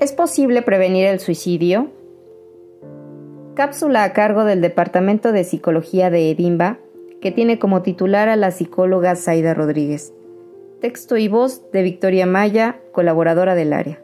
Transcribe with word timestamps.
¿Es 0.00 0.12
posible 0.12 0.62
prevenir 0.62 1.04
el 1.04 1.20
suicidio? 1.20 1.88
Cápsula 3.54 4.02
a 4.02 4.14
cargo 4.14 4.46
del 4.46 4.62
Departamento 4.62 5.30
de 5.30 5.44
Psicología 5.44 6.08
de 6.08 6.30
Edimba, 6.30 6.78
que 7.20 7.32
tiene 7.32 7.58
como 7.58 7.82
titular 7.82 8.30
a 8.30 8.36
la 8.36 8.50
psicóloga 8.50 9.14
Zaida 9.14 9.52
Rodríguez. 9.52 10.14
Texto 10.80 11.18
y 11.18 11.28
voz 11.28 11.70
de 11.70 11.82
Victoria 11.82 12.24
Maya, 12.24 12.80
colaboradora 12.92 13.54
del 13.54 13.74
área. 13.74 14.00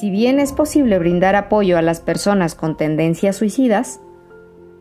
Si 0.00 0.10
bien 0.10 0.40
es 0.40 0.52
posible 0.52 0.98
brindar 0.98 1.36
apoyo 1.36 1.78
a 1.78 1.82
las 1.82 2.00
personas 2.00 2.56
con 2.56 2.76
tendencias 2.76 3.36
suicidas, 3.36 4.00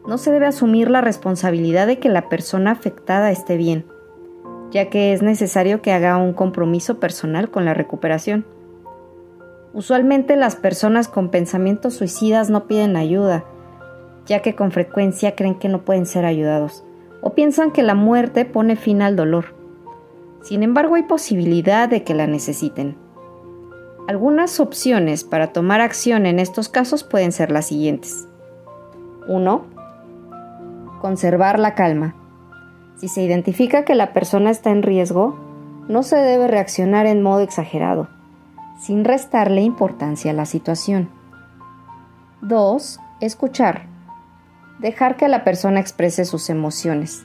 no 0.08 0.18
se 0.18 0.32
debe 0.32 0.48
asumir 0.48 0.90
la 0.90 1.02
responsabilidad 1.02 1.86
de 1.86 2.00
que 2.00 2.10
la 2.10 2.30
persona 2.30 2.72
afectada 2.72 3.30
esté 3.30 3.58
bien, 3.58 3.86
ya 4.72 4.90
que 4.90 5.14
es 5.14 5.22
necesario 5.22 5.84
que 5.84 5.92
haga 5.92 6.18
un 6.18 6.34
compromiso 6.34 7.00
personal 7.00 7.52
con 7.52 7.64
la 7.64 7.76
recuperación. 7.76 8.44
Usualmente 9.74 10.36
las 10.36 10.58
personas 10.58 11.08
con 11.08 11.30
pensamientos 11.30 11.94
suicidas 11.94 12.50
no 12.50 12.68
piden 12.68 12.98
ayuda, 12.98 13.46
ya 14.26 14.42
que 14.42 14.54
con 14.54 14.72
frecuencia 14.72 15.34
creen 15.36 15.56
que 15.56 15.70
no 15.70 15.86
pueden 15.86 16.06
ser 16.06 16.26
ayudados, 16.26 16.84
o 17.22 17.34
piensan 17.34 17.72
que 17.72 17.82
la 17.82 17.96
muerte 17.96 18.44
pone 18.44 18.76
fin 18.76 19.02
al 19.02 19.16
dolor. 19.16 19.56
Sin 20.42 20.64
embargo, 20.64 20.96
hay 20.96 21.04
posibilidad 21.04 21.88
de 21.88 22.04
que 22.04 22.14
la 22.14 22.28
necesiten. 22.28 22.98
Algunas 24.10 24.60
opciones 24.60 25.24
para 25.24 25.54
tomar 25.54 25.80
acción 25.80 26.26
en 26.26 26.40
estos 26.40 26.68
casos 26.68 27.06
pueden 27.06 27.32
ser 27.32 27.50
las 27.50 27.68
siguientes. 27.68 28.28
1. 29.30 29.66
Conservar 31.00 31.60
la 31.60 31.76
calma. 31.76 32.16
Si 32.98 33.08
se 33.08 33.22
identifica 33.22 33.86
que 33.86 33.96
la 33.96 34.12
persona 34.12 34.50
está 34.50 34.72
en 34.72 34.84
riesgo, 34.84 35.40
no 35.88 36.04
se 36.04 36.18
debe 36.18 36.48
reaccionar 36.48 37.06
en 37.06 37.22
modo 37.22 37.40
exagerado 37.40 38.10
sin 38.82 39.06
restarle 39.06 39.62
importancia 39.62 40.32
a 40.32 40.34
la 40.34 40.46
situación. 40.46 41.10
2. 42.42 43.00
Escuchar. 43.20 43.84
Dejar 44.80 45.18
que 45.18 45.28
la 45.28 45.44
persona 45.44 45.80
exprese 45.80 46.26
sus 46.26 46.50
emociones, 46.50 47.24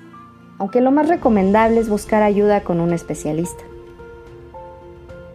aunque 0.59 0.83
lo 0.83 0.91
más 0.91 1.09
recomendable 1.09 1.81
es 1.81 1.89
buscar 1.89 2.23
ayuda 2.23 2.63
con 2.63 2.81
un 2.81 2.93
especialista. 2.93 3.65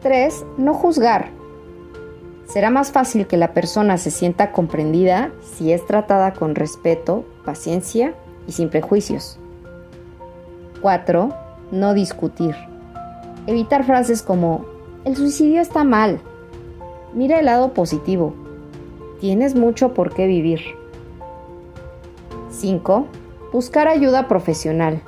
3. 0.04 0.46
No 0.58 0.76
juzgar. 0.76 1.30
Será 2.48 2.70
más 2.70 2.92
fácil 2.92 3.26
que 3.26 3.38
la 3.38 3.54
persona 3.54 3.98
se 3.98 4.12
sienta 4.12 4.52
comprendida 4.52 5.32
si 5.42 5.72
es 5.72 5.86
tratada 5.88 6.34
con 6.34 6.54
respeto, 6.54 7.26
paciencia 7.46 8.14
y 8.48 8.52
sin 8.52 8.70
prejuicios. 8.70 9.40
4. 10.82 11.34
No 11.72 11.94
discutir. 11.96 12.56
Evitar 13.48 13.84
frases 13.86 14.22
como 14.22 14.71
el 15.06 15.16
suicidio 15.16 15.62
está 15.62 15.84
mal. 15.84 16.20
Mira 17.14 17.40
el 17.40 17.46
lado 17.46 17.74
positivo. 17.74 18.34
Tienes 19.20 19.56
mucho 19.56 19.94
por 19.94 20.14
qué 20.14 20.28
vivir. 20.28 20.62
5. 22.50 23.08
Buscar 23.52 23.88
ayuda 23.88 24.28
profesional. 24.28 25.02